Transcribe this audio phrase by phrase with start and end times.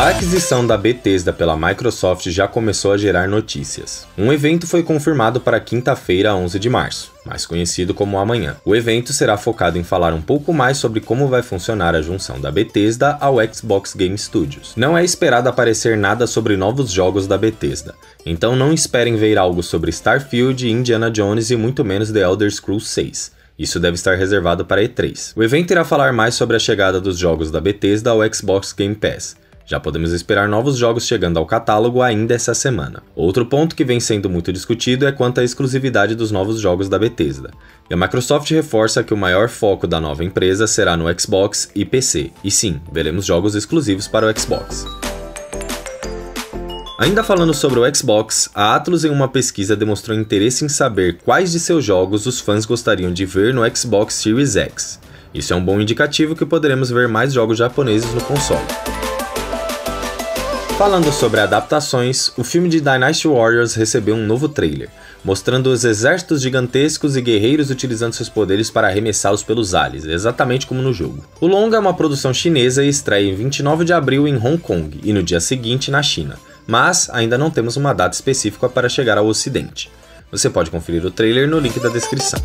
[0.00, 4.06] A aquisição da Bethesda pela Microsoft já começou a gerar notícias.
[4.16, 8.56] Um evento foi confirmado para quinta-feira, 11 de março, mais conhecido como amanhã.
[8.64, 12.40] O evento será focado em falar um pouco mais sobre como vai funcionar a junção
[12.40, 14.72] da Bethesda ao Xbox Game Studios.
[14.74, 19.62] Não é esperado aparecer nada sobre novos jogos da Bethesda, então não esperem ver algo
[19.62, 23.32] sobre Starfield, Indiana Jones e muito menos The Elder Scrolls 6.
[23.58, 25.34] Isso deve estar reservado para E3.
[25.36, 28.94] O evento irá falar mais sobre a chegada dos jogos da Bethesda ao Xbox Game
[28.94, 33.02] Pass já podemos esperar novos jogos chegando ao catálogo ainda essa semana.
[33.14, 36.98] Outro ponto que vem sendo muito discutido é quanto à exclusividade dos novos jogos da
[36.98, 37.50] Bethesda.
[37.88, 41.84] E a Microsoft reforça que o maior foco da nova empresa será no Xbox e
[41.84, 42.32] PC.
[42.42, 44.86] E sim, veremos jogos exclusivos para o Xbox.
[47.00, 51.50] Ainda falando sobre o Xbox, a Atlus em uma pesquisa demonstrou interesse em saber quais
[51.50, 55.00] de seus jogos os fãs gostariam de ver no Xbox Series X.
[55.32, 58.66] Isso é um bom indicativo que poderemos ver mais jogos japoneses no console.
[60.80, 64.88] Falando sobre adaptações, o filme de Dynasty Warriors recebeu um novo trailer,
[65.22, 70.80] mostrando os exércitos gigantescos e guerreiros utilizando seus poderes para arremessá-los pelos ares, exatamente como
[70.80, 71.22] no jogo.
[71.38, 74.98] O longa é uma produção chinesa e estreia em 29 de abril em Hong Kong
[75.04, 79.18] e no dia seguinte na China, mas ainda não temos uma data específica para chegar
[79.18, 79.92] ao ocidente.
[80.32, 82.40] Você pode conferir o trailer no link da descrição.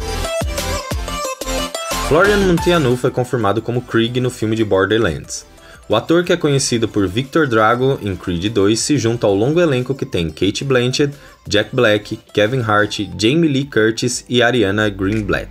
[2.09, 5.45] Florian Munteanu foi confirmado como Krieg no filme de Borderlands.
[5.87, 9.61] O ator que é conhecido por Victor Drago em Creed 2 se junta ao longo
[9.61, 11.15] elenco que tem Kate Blanchett,
[11.47, 15.47] Jack Black, Kevin Hart, Jamie Lee Curtis e Ariana Greenblatt.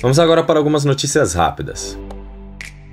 [0.00, 1.98] Vamos agora para algumas notícias rápidas.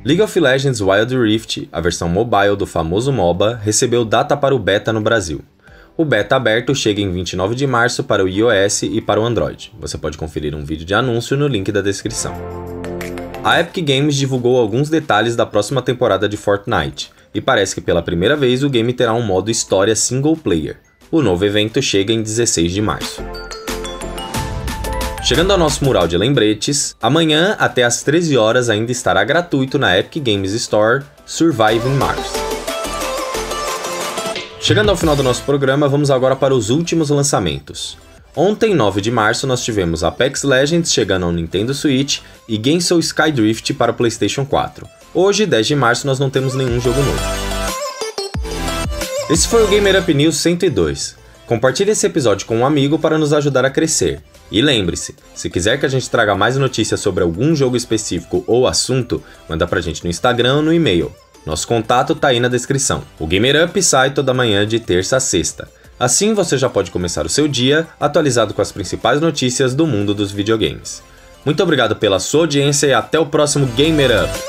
[0.03, 4.59] League of Legends Wild Rift, a versão mobile do famoso MOBA, recebeu data para o
[4.59, 5.39] beta no Brasil.
[5.95, 9.73] O beta aberto chega em 29 de março para o iOS e para o Android.
[9.79, 12.76] Você pode conferir um vídeo de anúncio no link da descrição.
[13.47, 18.01] A Epic Games divulgou alguns detalhes da próxima temporada de Fortnite, e parece que pela
[18.01, 20.81] primeira vez o game terá um modo história single player.
[21.09, 23.23] O novo evento chega em 16 de março.
[25.23, 29.97] Chegando ao nosso mural de lembretes, amanhã até às 13 horas ainda estará gratuito na
[29.97, 32.33] Epic Games Store Surviving Mars.
[34.59, 37.97] Chegando ao final do nosso programa, vamos agora para os últimos lançamentos.
[38.39, 43.73] Ontem, 9 de março, nós tivemos Apex Legends chegando ao Nintendo Switch e Gensou Skydrift
[43.73, 44.87] para o PlayStation 4.
[45.11, 47.19] Hoje, 10 de março, nós não temos nenhum jogo novo.
[49.27, 51.15] Esse foi o Gamer Up News 102.
[51.47, 54.21] Compartilhe esse episódio com um amigo para nos ajudar a crescer.
[54.51, 58.67] E lembre-se, se quiser que a gente traga mais notícias sobre algum jogo específico ou
[58.67, 61.11] assunto, manda pra gente no Instagram ou no e-mail.
[61.43, 63.01] Nosso contato tá aí na descrição.
[63.17, 65.67] O Gamer Up sai toda manhã de terça a sexta.
[65.99, 70.13] Assim você já pode começar o seu dia atualizado com as principais notícias do mundo
[70.13, 71.01] dos videogames.
[71.43, 74.46] Muito obrigado pela sua audiência e até o próximo Gamer Up!